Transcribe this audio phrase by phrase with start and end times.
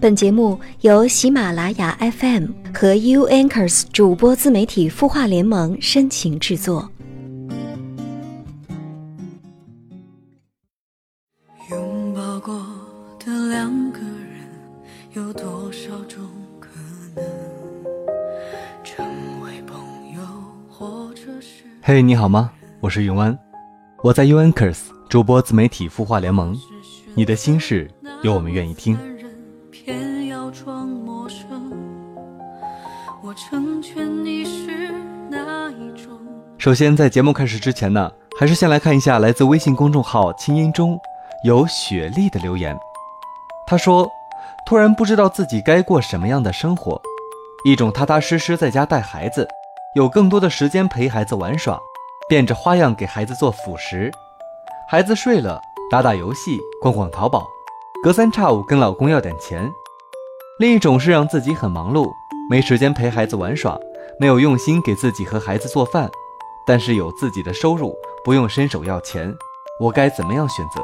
[0.00, 6.90] 本节目由喜马拉雅 FM 和 U Anchors 主播自媒体孵化联盟深情制作。
[11.70, 12.66] 拥抱过
[13.22, 14.48] 的两个人，
[15.12, 16.24] 有多少种
[16.58, 16.70] 可
[17.14, 17.22] 能
[18.82, 19.04] 成
[19.42, 19.78] 为朋
[20.14, 20.22] 友，
[20.66, 21.64] 或者是？
[21.82, 22.50] 嘿，你好吗？
[22.80, 23.38] 我是永安，
[24.02, 24.78] 我在 U Anchors
[25.10, 26.56] 主播自媒体孵化联盟。
[27.14, 27.90] 你的心事，
[28.22, 28.96] 有我们愿意听。
[36.60, 41.00] 首先，在节目开始之前呢，还是先来看一下来自微信公众号“清音中”
[41.42, 42.78] 有雪莉的留言。
[43.66, 44.06] 她说
[44.68, 47.00] ：“突然不知道自己该过什么样的生活，
[47.64, 49.48] 一种踏踏实实在家带孩子，
[49.94, 51.80] 有更多的时间陪孩子玩耍，
[52.28, 54.12] 变着花样给孩子做辅食，
[54.86, 55.58] 孩子睡了，
[55.90, 57.48] 打打游戏，逛逛淘宝。”
[58.04, 59.66] 隔三差五跟老公要点钱，
[60.58, 62.12] 另一种是让自己很忙碌，
[62.50, 63.78] 没时间陪孩子玩耍，
[64.18, 66.10] 没有用心给自己和孩子做饭，
[66.66, 67.94] 但是有自己的收入，
[68.24, 69.34] 不用伸手要钱，
[69.80, 70.80] 我该怎么样选择？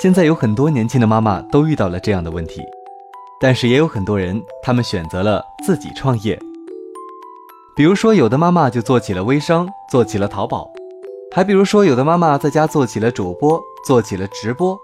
[0.00, 2.60] 现在有很多年轻的妈妈都遇到了这样的问题，
[3.40, 6.38] 但是也有很多人，他们选择了自己创业。
[7.76, 10.68] 比如说，有的妈妈就做起了微商，做起了淘宝。
[11.34, 14.78] 还比如说，有的妈妈在家做起了主播，做起了直播，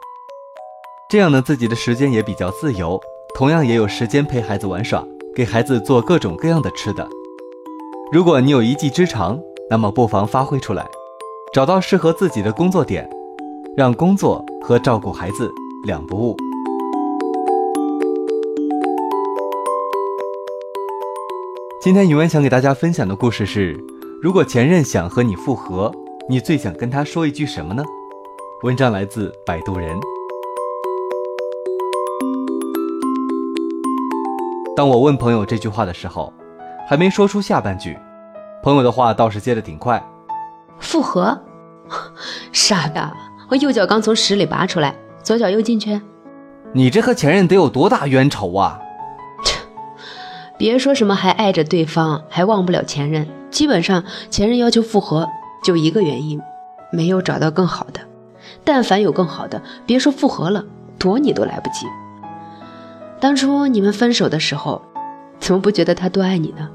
[1.11, 2.99] 这样呢，自己的时间也比较自由，
[3.35, 7.07] 同样也有时间陪孩子玩耍，给孩子做各种各样的吃的。
[8.11, 10.89] 如果你有一技之长，那么不妨发挥出来，
[11.53, 13.07] 找到适合自己的工作点，
[13.77, 15.53] 让工作和照顾孩子
[15.85, 16.35] 两不误。
[21.83, 23.79] 今天宇文想给大家分享的故事是：
[24.23, 25.93] 如果前任想和你复合。
[26.31, 27.83] 你最想跟他说一句什么呢？
[28.63, 29.99] 文章来自摆渡人。
[34.77, 36.31] 当我问朋友这句话的时候，
[36.89, 37.99] 还没说出下半句，
[38.63, 40.03] 朋友的话倒是接的挺快。
[40.79, 41.39] 复合？
[42.51, 43.13] 傻的，
[43.51, 46.01] 我右脚刚从屎里拔出来，左脚又进去。
[46.73, 48.81] 你这和前任得有多大冤仇啊？
[49.45, 49.59] 切，
[50.57, 53.29] 别说什么还爱着对方，还忘不了前任。
[53.51, 55.29] 基本上，前任要求复合。
[55.63, 56.41] 就一个原因，
[56.91, 58.01] 没有找到更好的。
[58.65, 60.65] 但凡有更好的，别说复合了，
[60.99, 61.85] 躲你都来不及。
[63.21, 64.81] 当初你们分手的时候，
[65.39, 66.71] 怎么不觉得他多爱你呢？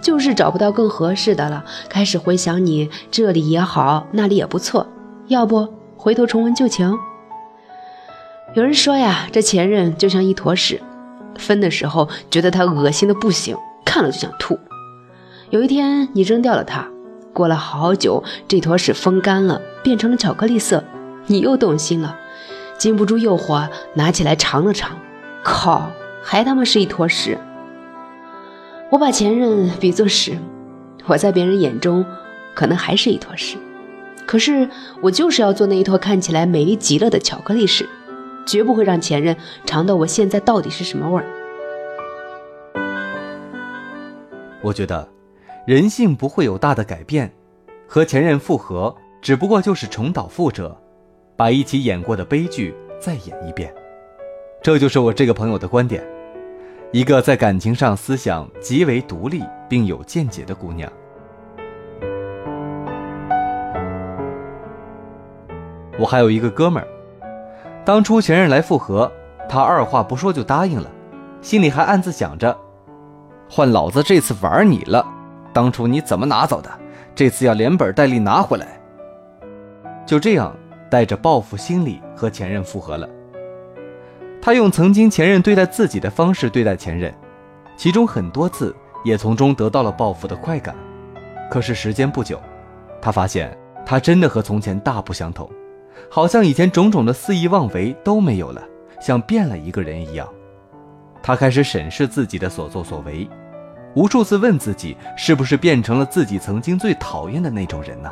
[0.00, 4.86] 就是找不到更合适的了，开始回想你这里也好，那里也不错，
[5.26, 6.96] 要不回头重温旧情？
[8.54, 10.80] 有人说呀，这前任就像一坨屎，
[11.36, 14.58] 分的时候觉得他恶心的不行，看了就想吐。
[15.50, 16.86] 有一天你扔掉了他。
[17.34, 20.82] 过了好久，这坨屎风干了，变成了巧克力色。
[21.26, 22.16] 你又动心了，
[22.78, 24.96] 禁不住诱惑，拿起来尝了尝。
[25.44, 25.90] 靠，
[26.22, 27.38] 还他妈是一坨屎！
[28.90, 30.38] 我把前任比作屎，
[31.06, 32.04] 我在别人眼中
[32.54, 33.58] 可能还是一坨屎，
[34.26, 34.68] 可是
[35.02, 37.86] 我就是要做那一坨看起来美丽极了的巧克力屎，
[38.46, 41.26] 绝不会让前任尝到我现在到底是什么味儿。
[44.62, 45.08] 我觉得。
[45.66, 47.30] 人性不会有大的改变，
[47.86, 50.74] 和前任复合只不过就是重蹈覆辙，
[51.36, 53.70] 把一起演过的悲剧再演一遍。
[54.62, 56.02] 这就是我这个朋友的观点，
[56.90, 60.90] 一个在感情上思想极为独立并有见解的姑娘。
[65.98, 66.88] 我还有一个哥们儿，
[67.84, 69.10] 当初前任来复合，
[69.50, 70.90] 他二话不说就答应了，
[71.42, 72.56] 心里还暗自想着，
[73.50, 75.06] 换老子这次玩你了。
[75.52, 76.70] 当初你怎么拿走的？
[77.14, 78.80] 这次要连本带利拿回来。
[80.06, 80.56] 就这样，
[80.88, 83.06] 带着报复心理和前任复合了。
[84.40, 87.12] 他用曾经前任对待自己的方式对待前任，
[87.76, 90.74] 其中很多次也从中得到了报复的快感。
[91.50, 92.40] 可是时间不久，
[93.00, 95.50] 他发现他真的和从前大不相同，
[96.10, 98.62] 好像以前种种的肆意妄为都没有了，
[99.00, 100.28] 像变了一个人一样。
[101.22, 103.28] 他开始审视自己的所作所为。
[103.94, 108.10] 无数次问自己，是不是变成了自己曾经最讨厌的那种人呢？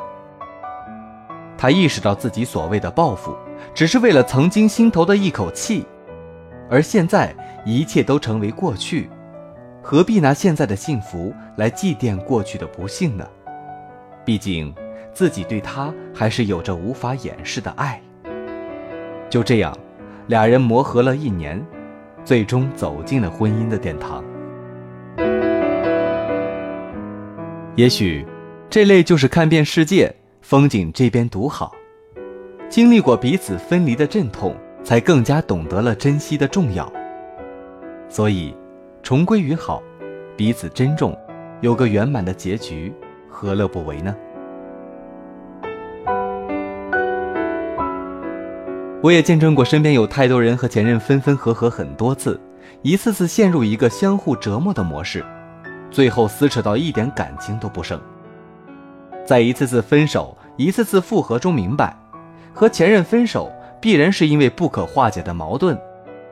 [1.57, 3.37] 他意识到自己所谓的报复，
[3.75, 5.87] 只是为了曾经心头的一口气，
[6.69, 7.35] 而现在
[7.65, 9.09] 一切都成为过去，
[9.83, 13.27] 何必拿现在的幸福来祭奠过去的不幸呢？
[14.25, 14.75] 毕竟，
[15.13, 18.01] 自己对他还是有着无法掩饰的爱。
[19.31, 19.77] 就这样，
[20.27, 21.65] 俩人磨合了一年，
[22.25, 24.25] 最终走进了婚姻的殿堂。
[27.77, 28.27] 也许，
[28.69, 31.73] 这类就是看遍世界风景，这边独好。
[32.69, 36.91] 经历过彼此分离的阵痛，才更加懂得了珍惜的重要。
[38.09, 38.57] 所以，
[39.03, 39.83] 重归于好，
[40.37, 41.19] 彼此珍重，
[41.61, 42.95] 有个圆满的结局，
[43.29, 44.15] 何乐不为呢？
[49.03, 52.41] 我也见证过身边有太多人和前任分分合合很多次，
[52.83, 55.25] 一次次陷入一个相互折磨的模式，
[55.91, 58.01] 最后撕扯到一点感情都不剩。
[59.25, 61.97] 在一次次分手、一次次复合中，明白，
[62.55, 63.51] 和前任分手
[63.81, 65.79] 必然是因为不可化解的矛盾，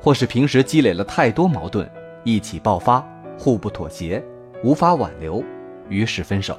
[0.00, 1.88] 或是平时积累了太多矛盾，
[2.22, 3.06] 一起爆发，
[3.38, 4.22] 互不妥协，
[4.62, 5.42] 无法挽留，
[5.88, 6.58] 于是分手，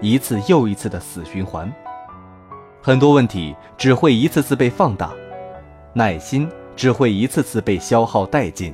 [0.00, 1.72] 一次又一次的死循环。
[2.82, 5.12] 很多问题只会一次次被放大。
[5.92, 8.72] 耐心只会一次次被消耗殆尽，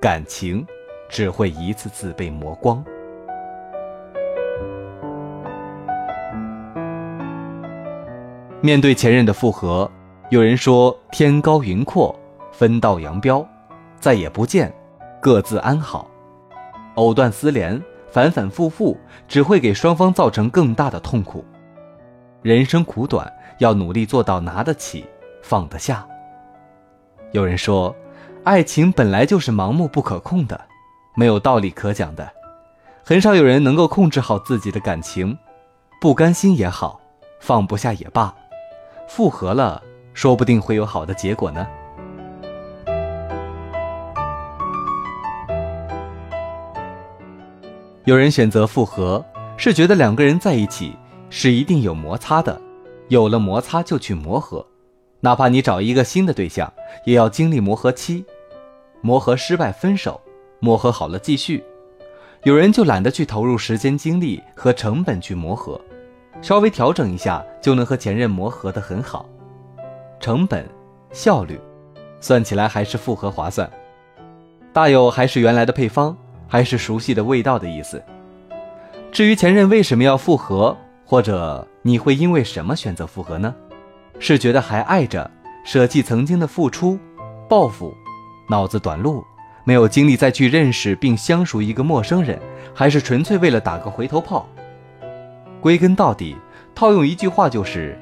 [0.00, 0.64] 感情
[1.08, 2.82] 只会一次次被磨光。
[8.60, 9.90] 面对前任的复合，
[10.32, 12.18] 有人说天高云阔，
[12.52, 13.46] 分道扬镳，
[14.00, 14.74] 再也不见，
[15.20, 16.10] 各自安好。
[16.94, 17.78] 藕断丝连，
[18.10, 18.96] 反反复复，
[19.28, 21.44] 只会给双方造成更大的痛苦。
[22.40, 25.04] 人生苦短，要努力做到拿得起，
[25.42, 26.08] 放得下。
[27.32, 27.94] 有人说，
[28.42, 30.58] 爱情本来就是盲目不可控的，
[31.14, 32.26] 没有道理可讲的。
[33.04, 35.36] 很少有人能够控制好自己的感情，
[36.00, 36.98] 不甘心也好，
[37.38, 38.34] 放不下也罢，
[39.06, 39.82] 复合了，
[40.14, 41.66] 说不定会有好的结果呢。
[48.04, 49.24] 有人选择复合，
[49.56, 50.96] 是觉得两个人在一起
[51.30, 52.60] 是一定有摩擦的，
[53.08, 54.66] 有了摩擦就去磨合。
[55.20, 56.72] 哪怕你找一个新的对象，
[57.06, 58.24] 也要经历磨合期，
[59.02, 60.20] 磨合失败分手，
[60.58, 61.62] 磨合好了继续。
[62.42, 65.80] 有人就懒得去投入时间、精力和成本去磨合，
[66.42, 69.24] 稍微调整一下就能和前任磨合得很好，
[70.22, 70.64] 成本、
[71.10, 71.58] 效率，
[72.20, 73.68] 算起来还是复合划算，
[74.72, 76.16] 大有还是原来的配方，
[76.46, 78.00] 还是熟悉的味道的意思。
[79.10, 83.52] 至于前任为什么要复合，或者你会因为什么选择复合呢？
[84.20, 85.28] 是觉得还爱着，
[85.64, 86.96] 舍弃曾经的付出，
[87.48, 87.92] 报复，
[88.48, 89.24] 脑子短路，
[89.64, 92.38] 没有精力再去认识并相熟一个陌生人，
[92.72, 94.46] 还是纯粹为了打个回头炮？
[95.60, 96.36] 归根到底，
[96.76, 97.98] 套用一句话就是：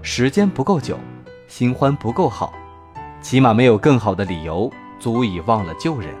[0.00, 0.96] 时间不够久，
[1.48, 2.52] 新欢不够好，
[3.20, 6.14] 起码没有更好的理由足以忘了旧人。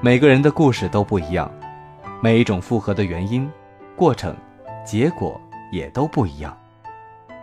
[0.00, 1.50] 每个人的故事都不一样。
[2.20, 3.48] 每一种复合的原因、
[3.96, 4.36] 过程、
[4.84, 5.40] 结果
[5.72, 6.56] 也都不一样，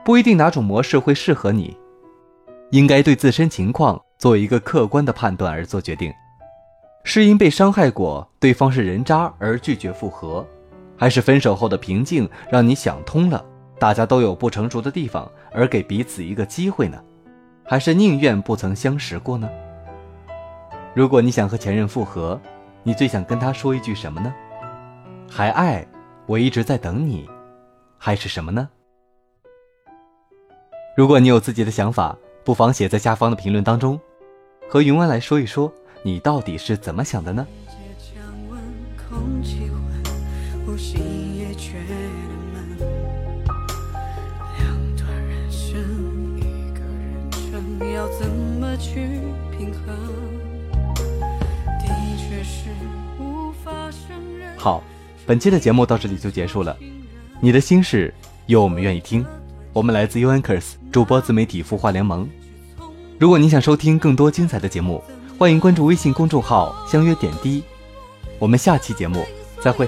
[0.05, 1.77] 不一定哪种模式会适合你，
[2.71, 6.13] 应该对自身情况做一个客观的判断而做决定。
[7.03, 10.45] 是因被伤害过，对方是人渣而拒绝复合，
[10.99, 13.43] 还是分手后的平静让你想通了，
[13.79, 17.01] 大家都有不成熟的地方而给彼此一个机会呢？
[17.63, 19.49] 还是宁愿不曾相识过呢？
[20.93, 22.37] 如果你想和前任复合，
[22.83, 24.33] 你最想跟他说一句什么呢？
[25.29, 25.87] 还爱，
[26.25, 27.29] 我一直在等你，
[27.97, 28.67] 还是什么呢？
[30.97, 33.97] 如果你有自己的想法，不妨写在下方的评论当中，
[34.67, 35.71] 和云湾来说一说，
[36.03, 37.47] 你到底是怎么想的呢？
[54.57, 54.83] 好。
[55.25, 56.75] 本期的节目到这里就结束了，
[57.39, 58.11] 你的心事
[58.47, 59.23] 有我们愿意听。
[59.73, 62.27] 我们来自 UNKERS 主播自媒体孵化联盟。
[63.19, 65.03] 如果你想收听更多精彩的节目，
[65.37, 67.63] 欢迎关注微信公众号“相约点滴”。
[68.39, 69.23] 我们下期节目
[69.61, 69.87] 再会。